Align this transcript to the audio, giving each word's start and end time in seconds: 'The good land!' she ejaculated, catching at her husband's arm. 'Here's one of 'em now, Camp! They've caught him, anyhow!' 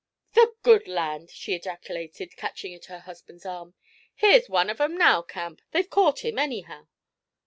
'The 0.33 0.55
good 0.63 0.87
land!' 0.87 1.29
she 1.29 1.53
ejaculated, 1.53 2.35
catching 2.35 2.73
at 2.73 2.85
her 2.85 3.01
husband's 3.01 3.45
arm. 3.45 3.75
'Here's 4.15 4.49
one 4.49 4.67
of 4.71 4.81
'em 4.81 4.97
now, 4.97 5.21
Camp! 5.21 5.61
They've 5.73 5.91
caught 5.91 6.25
him, 6.25 6.39
anyhow!' 6.39 6.87